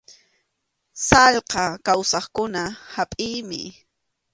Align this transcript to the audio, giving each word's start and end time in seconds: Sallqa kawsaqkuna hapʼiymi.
Sallqa 1.07 1.65
kawsaqkuna 1.85 2.63
hapʼiymi. 2.93 3.61